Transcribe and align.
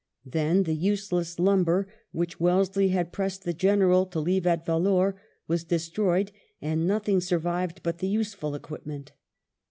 Then 0.25 0.63
the 0.63 0.73
"useless 0.73 1.37
lumber," 1.37 1.87
which 2.11 2.39
Wellesley 2.39 2.87
had 2.87 3.11
pressed 3.13 3.43
the 3.43 3.53
General 3.53 4.07
to 4.07 4.19
leave 4.19 4.47
at 4.47 4.65
Vellore, 4.65 5.13
was 5.47 5.63
de 5.63 5.77
stroyed, 5.77 6.31
and 6.59 6.87
nothing 6.87 7.21
survived 7.21 7.81
but 7.83 7.99
the 7.99 8.07
useful 8.07 8.55
equipment. 8.55 9.11